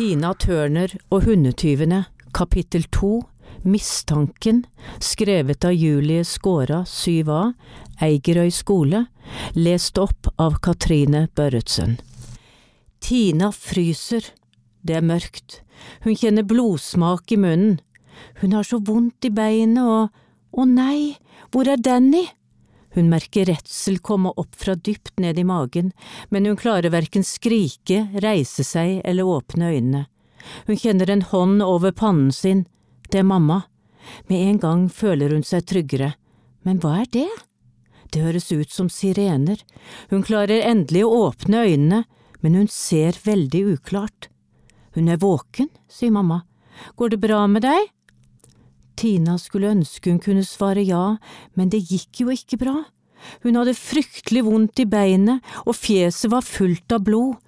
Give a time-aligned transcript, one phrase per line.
[0.00, 3.18] Tina Turner og hundetyvene, kapittel to,
[3.68, 4.62] Mistanken,
[4.96, 7.50] skrevet av Julie Skåra, 7A,
[8.06, 9.02] Eigerøy skole,
[9.52, 11.98] lest opp av Katrine Børretzen.
[13.04, 14.24] Tina fryser.
[14.80, 15.60] Det er mørkt.
[16.08, 17.76] Hun kjenner blodsmak i munnen.
[18.40, 20.16] Hun har så vondt i beinet og…
[20.56, 21.18] Å nei,
[21.52, 22.24] hvor er Danny?
[22.94, 25.92] Hun merker redsel komme opp fra dypt ned i magen,
[26.28, 30.06] men hun klarer verken skrike, reise seg eller åpne øynene.
[30.66, 32.64] Hun kjenner en hånd over pannen sin,
[33.10, 33.62] det er mamma.
[34.26, 36.14] Med en gang føler hun seg tryggere.
[36.66, 37.28] Men hva er det?
[38.10, 39.60] Det høres ut som sirener.
[40.10, 42.02] Hun klarer endelig å åpne øynene,
[42.40, 44.30] men hun ser veldig uklart.
[44.96, 46.42] Hun er våken, sier mamma.
[46.98, 47.90] Går det bra med deg?
[49.00, 51.16] Tina skulle ønske hun kunne svare ja,
[51.56, 52.74] men det gikk jo ikke bra.
[53.44, 57.38] Hun hadde fryktelig vondt i beinet, og fjeset var fullt av blod.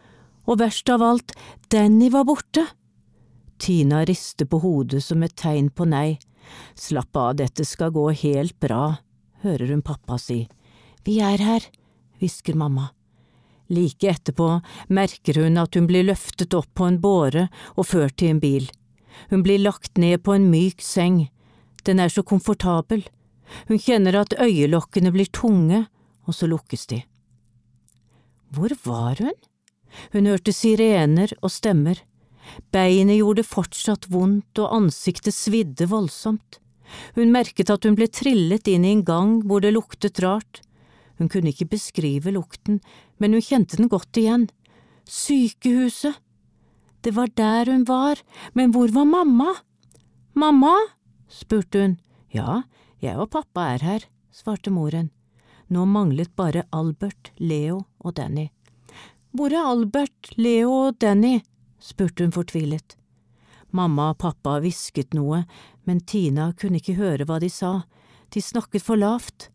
[0.49, 1.35] Og verst av alt,
[1.71, 2.65] Danny var borte.
[3.63, 6.17] Tina rister på hodet som et tegn på nei.
[6.75, 8.97] Slapp av, dette skal gå helt bra,
[9.45, 10.41] hører hun pappa si.
[11.05, 11.69] Vi er her,
[12.19, 12.89] hvisker mamma.
[13.73, 14.49] Like etterpå
[14.93, 18.67] merker hun at hun blir løftet opp på en båre og ført til en bil.
[19.31, 21.29] Hun blir lagt ned på en myk seng,
[21.87, 23.05] den er så komfortabel.
[23.69, 25.87] Hun kjenner at øyelokkene blir tunge,
[26.27, 27.03] og så lukkes de.
[28.53, 29.37] Hvor var hun?
[30.13, 32.01] Hun hørte sirener og stemmer.
[32.73, 36.59] Beinet gjorde fortsatt vondt og ansiktet svidde voldsomt.
[37.17, 40.61] Hun merket at hun ble trillet inn i en gang hvor det luktet rart.
[41.19, 42.81] Hun kunne ikke beskrive lukten,
[43.19, 44.49] men hun kjente den godt igjen.
[45.09, 46.19] Sykehuset!
[47.03, 48.21] Det var der hun var,
[48.55, 49.57] men hvor var mamma?
[50.39, 50.75] Mamma?
[51.33, 51.99] Spurte hun.
[52.33, 52.63] Ja,
[53.03, 55.11] jeg og pappa er her, svarte moren.
[55.73, 58.51] Nå manglet bare Albert, Leo og Danny.
[59.33, 61.41] Hvor er Albert, Leo og Danny?
[61.81, 62.97] spurte hun fortvilet.
[63.73, 65.43] Mamma og pappa hvisket noe,
[65.89, 67.87] men Tina kunne ikke høre hva de sa,
[68.33, 69.49] de snakket for lavt.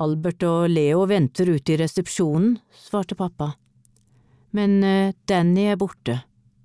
[0.00, 3.52] Albert og Leo venter ute i resepsjonen, svarte pappa.
[4.56, 6.22] Men uh, Danny er borte,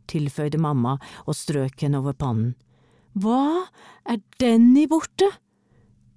[0.10, 0.96] tilføyde mamma
[1.26, 2.56] og strøk henne over pannen.
[3.20, 3.68] Hva,
[4.08, 5.28] er Denny borte?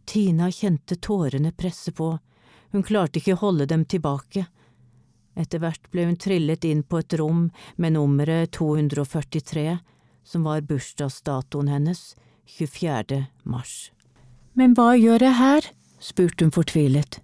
[0.07, 2.13] Tina kjente tårene presse på,
[2.73, 4.45] hun klarte ikke holde dem tilbake.
[5.35, 7.49] Etter hvert ble hun trillet inn på et rom
[7.81, 9.81] med nummeret 243,
[10.23, 12.13] som var bursdagsdatoen hennes,
[12.47, 13.25] 24.
[13.43, 13.91] mars.
[14.55, 15.71] Men hva gjør jeg her?
[16.03, 17.19] spurte hun fortvilet.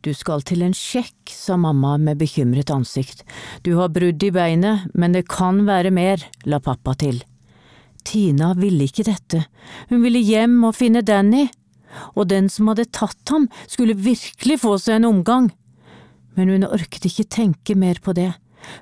[0.00, 3.24] Du skal til en sjekk, sa mamma med bekymret ansikt.
[3.66, 7.20] Du har brudd i beinet, men det kan være mer, la pappa til.
[8.10, 9.44] Tina ville ikke dette,
[9.88, 11.46] hun ville hjem og finne Danny,
[12.18, 15.50] og den som hadde tatt ham, skulle virkelig få seg en omgang.
[16.34, 18.32] Men hun orket ikke tenke mer på det,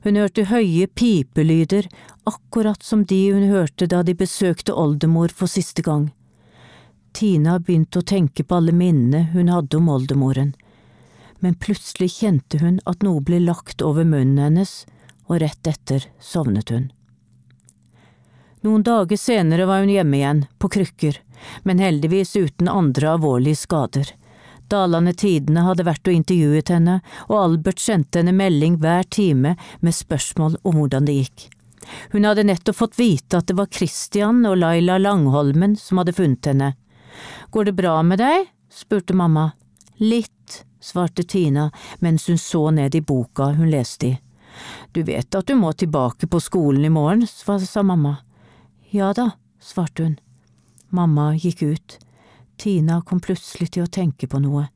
[0.05, 1.91] hun hørte høye pipelyder,
[2.28, 6.09] akkurat som de hun hørte da de besøkte oldemor for siste gang.
[7.12, 10.55] Tina begynte å tenke på alle minnene hun hadde om oldemoren,
[11.41, 14.87] men plutselig kjente hun at noe ble lagt over munnen hennes,
[15.28, 16.88] og rett etter sovnet hun.
[18.66, 21.20] Noen dager senere var hun hjemme igjen, på krykker,
[21.62, 24.10] men heldigvis uten andre alvorlige skader.
[24.69, 26.98] Dalane Tidene hadde vært og intervjuet henne,
[27.28, 31.46] og Albert sendte henne melding hver time med spørsmål om hvordan det gikk.
[32.12, 36.50] Hun hadde nettopp fått vite at det var Christian og Laila Langholmen som hadde funnet
[36.50, 36.75] henne.
[37.50, 38.50] Går det bra med deg?
[38.69, 39.52] spurte mamma.
[40.02, 41.70] Litt, svarte Tina
[42.04, 44.19] mens hun så ned i boka hun leste i.
[44.93, 48.19] Du vet at du må tilbake på skolen i morgen, sa mamma.
[48.90, 49.31] Ja da,
[49.61, 50.19] svarte hun.
[50.88, 51.99] Mamma gikk ut.
[52.56, 54.70] Tina kom plutselig til å tenke på noe.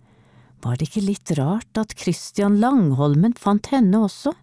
[0.62, 4.34] Var det ikke litt rart at Christian Langholmen fant henne også?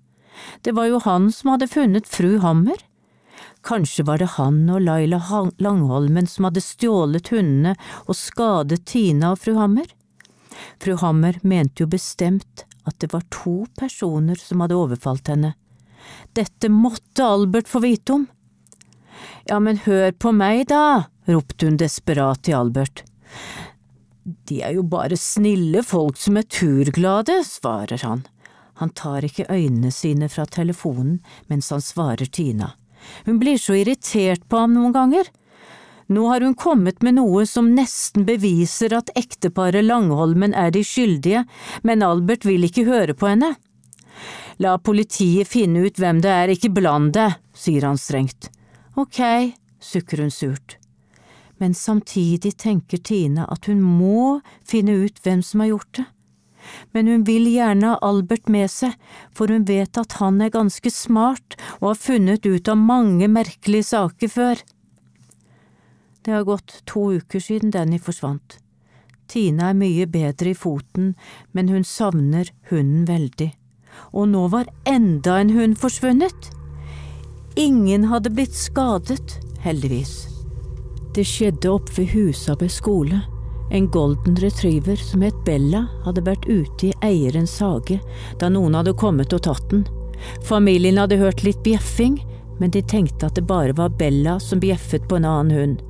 [0.65, 2.81] Det var jo han som hadde funnet fru Hammer.
[3.61, 5.21] Kanskje var det han og Laila
[5.61, 7.75] Langholmen som hadde stjålet hundene
[8.07, 9.85] og skadet Tina og fru Hammer?
[10.81, 15.53] Fru Hammer mente jo bestemt at det var to personer som hadde overfalt henne.
[16.33, 18.27] Dette måtte Albert få vite om.
[19.49, 23.03] Ja, men hør på meg, da, ropte hun desperat til Albert.
[24.49, 28.25] De er jo bare snille folk som er turglade, svarer han.
[28.79, 31.19] Han tar ikke øynene sine fra telefonen
[31.51, 32.73] mens han svarer Tina.
[33.25, 35.27] Hun blir så irritert på ham noen ganger.
[36.09, 41.43] Nå har hun kommet med noe som nesten beviser at ekteparet Langholmen er de skyldige,
[41.85, 43.53] men Albert vil ikke høre på henne.
[44.59, 48.49] La politiet finne ut hvem det er, ikke bland deg, sier han strengt.
[48.99, 49.19] Ok,
[49.79, 50.75] sukker hun surt.
[51.59, 56.07] Men samtidig tenker Tine at hun må finne ut hvem som har gjort det.
[56.91, 58.93] men hun vil gjerne ha Albert med seg,
[59.31, 63.87] for hun vet at han er ganske smart og har funnet ut av mange merkelige
[63.89, 64.61] saker før.
[66.21, 68.59] Det har gått to uker siden Danny forsvant.
[69.31, 71.15] Tina er mye bedre i foten,
[71.53, 73.51] men hun savner hunden veldig.
[74.13, 76.51] Og nå var enda en hund forsvunnet.
[77.55, 80.27] Ingen hadde blitt skadet, heldigvis.
[81.15, 83.21] Det skjedde oppe ved Husabø skole.
[83.71, 87.99] En golden retriever som het Bella, hadde vært ute i eierens hage
[88.41, 89.85] da noen hadde kommet og tatt den.
[90.45, 92.17] Familien hadde hørt litt bjeffing,
[92.59, 95.83] men de tenkte at det bare var Bella som bjeffet på en annen hund.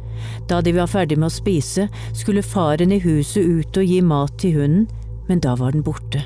[0.48, 4.36] Da de var ferdig med å spise, skulle faren i huset ut og gi mat
[4.42, 4.90] til hunden,
[5.30, 6.26] men da var den borte.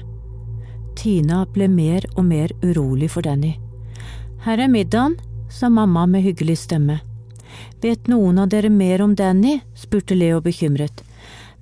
[0.97, 3.57] Tina ble mer og mer urolig for Danny.
[4.43, 5.13] Her er middagen,
[5.47, 6.97] sa mamma med hyggelig stemme.
[7.79, 9.61] Vet noen av dere mer om Danny?
[9.75, 10.99] spurte Leo bekymret.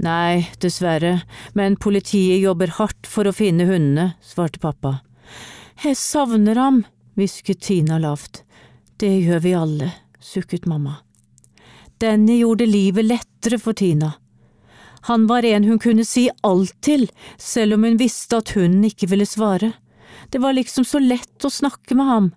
[0.01, 1.19] Nei, dessverre,
[1.53, 4.95] men politiet jobber hardt for å finne hundene, svarte pappa.
[5.83, 6.81] Jeg savner ham,
[7.13, 8.41] hvisket Tina lavt.
[8.97, 11.03] Det gjør vi alle, sukket mamma.
[12.01, 14.15] Danny gjorde livet lettere for Tina.
[15.05, 19.13] Han var en hun kunne si alt til, selv om hun visste at hunden ikke
[19.13, 19.75] ville svare.
[20.33, 22.33] Det var liksom så lett å snakke med ham,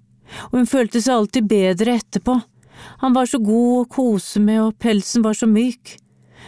[0.51, 2.39] og hun følte seg alltid bedre etterpå.
[3.03, 5.97] Han var så god å kose med, og pelsen var så myk.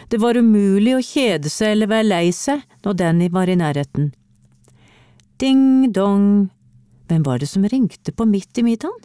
[0.07, 4.11] Det var umulig å kjede seg eller være lei seg når Danny var i nærheten.
[5.37, 6.49] Ding dong,
[7.07, 8.95] hvem var det som ringte på midt i middagen?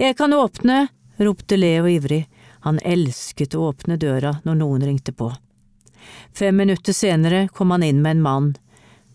[0.00, 0.88] Jeg kan åpne,
[1.20, 2.24] ropte Leo ivrig,
[2.64, 5.30] han elsket å åpne døra når noen ringte på.
[6.34, 8.48] Fem minutter senere kom han inn med en mann.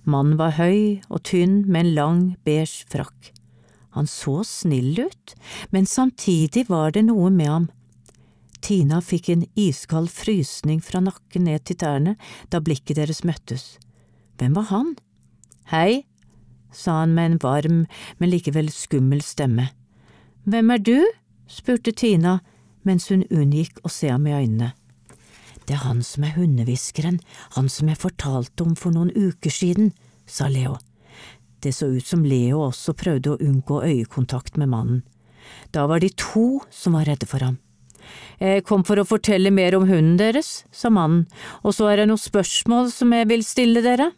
[0.04, 3.33] Mannen var høy og tynn med en lang, beige frakk.
[3.94, 5.36] Han så snill ut,
[5.70, 7.68] men samtidig var det noe med ham.
[8.64, 12.16] Tina fikk en iskald frysning fra nakken ned til tærne
[12.50, 13.76] da blikket deres møttes.
[14.40, 14.94] Hvem var han?
[15.70, 16.06] Hei,
[16.72, 17.84] sa han med en varm,
[18.18, 19.70] men likevel skummel stemme.
[20.48, 20.98] Hvem er du?
[21.48, 22.40] spurte Tina
[22.84, 24.74] mens hun unngikk å se ham i øynene.
[25.64, 27.22] Det er han som er hundehviskeren,
[27.56, 29.94] han som jeg fortalte om for noen uker siden,
[30.28, 30.76] sa Leo.
[31.64, 35.04] Det så ut som Leo også prøvde å unngå øyekontakt med mannen.
[35.72, 37.60] Da var de to som var redde for ham.
[38.44, 41.24] Jeg kom for å fortelle mer om hunden deres, sa mannen,
[41.64, 44.12] og så er det noen spørsmål som jeg vil stille dere.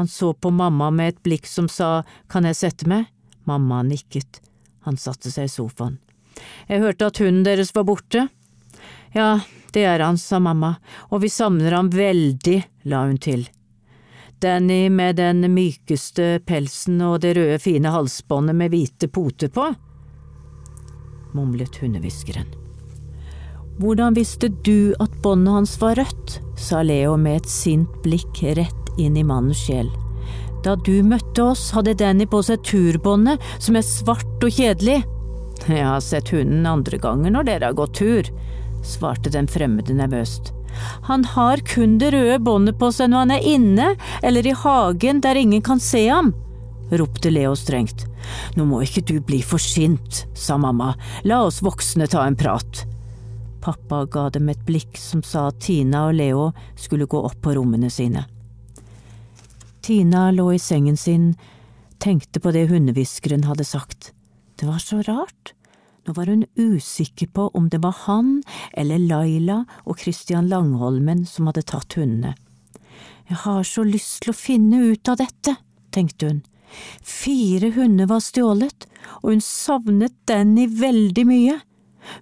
[0.00, 2.00] Han så på mamma med et blikk som sa
[2.32, 3.10] kan jeg sette meg,
[3.44, 4.40] mamma nikket,
[4.88, 5.98] han satte seg i sofaen.
[6.64, 8.30] Jeg hørte at hunden deres var borte.
[9.12, 9.42] Ja,
[9.76, 10.78] det er han, sa mamma,
[11.12, 13.44] og vi savner ham veldig, la hun til.
[14.42, 19.68] Danny med den mykeste pelsen og det røde, fine halsbåndet med hvite poter på,
[21.36, 22.48] mumlet hundehviskeren.
[23.78, 26.40] Hvordan visste du at båndet hans var rødt?
[26.58, 29.88] sa Leo med et sint blikk rett inn i mannens sjel.
[30.66, 35.04] Da du møtte oss, hadde Danny på seg turbåndet, som er svart og kjedelig.
[35.68, 38.26] Jeg har sett hunden andre ganger når dere har gått tur,
[38.82, 40.50] svarte den fremmede nervøst.
[41.08, 43.90] Han har kun det røde båndet på seg når han er inne
[44.22, 46.32] eller i hagen der ingen kan se ham,
[46.92, 48.06] ropte Leo strengt.
[48.56, 50.92] Nå må ikke du bli for sint, sa mamma,
[51.24, 52.84] la oss voksne ta en prat.
[53.62, 57.54] Pappa ga dem et blikk som sa at Tina og Leo skulle gå opp på
[57.54, 58.24] rommene sine.
[59.82, 61.32] Tina lå i sengen sin,
[62.02, 64.12] tenkte på det hundehviskeren hadde sagt.
[64.58, 65.54] Det var så rart.
[66.06, 68.40] Nå var hun usikker på om det var han
[68.72, 72.34] eller Laila og Christian Langholmen som hadde tatt hundene.
[73.30, 75.54] Jeg har så lyst til å finne ut av dette,
[75.94, 76.40] tenkte hun.
[77.06, 78.88] Fire hunder var stjålet,
[79.22, 81.60] og hun savnet Danny veldig mye.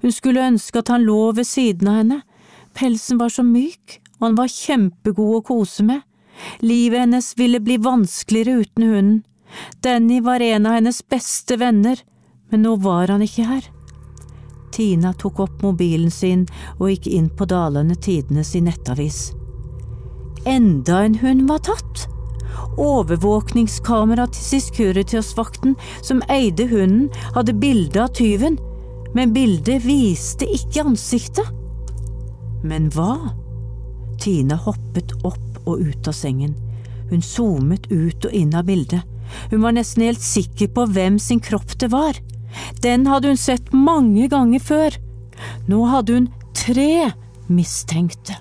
[0.03, 2.21] Hun skulle ønske at han lå ved siden av henne.
[2.77, 6.05] Pelsen var så myk, og han var kjempegod å kose med.
[6.65, 9.19] Livet hennes ville bli vanskeligere uten hunden.
[9.83, 11.99] Danny var en av hennes beste venner,
[12.51, 13.67] men nå var han ikke her.
[14.75, 16.47] Tina tok opp mobilen sin
[16.79, 19.31] og gikk inn på Dalane Tidenes i nettavis.
[20.49, 22.07] Enda en hund var tatt!
[22.81, 25.77] Overvåkningskamera til Securitas-vakten
[26.07, 28.57] som eide hunden, hadde bilde av tyven,
[29.15, 31.47] men bildet viste ikke ansiktet.
[32.63, 33.35] Men hva?
[34.21, 36.55] Tina hoppet opp og ut av sengen.
[37.11, 39.03] Hun zoomet ut og inn av bildet.
[39.51, 42.19] Hun var nesten helt sikker på hvem sin kropp det var.
[42.85, 44.97] Den hadde hun sett mange ganger før.
[45.71, 47.11] Nå hadde hun tre
[47.51, 48.39] mistenkte.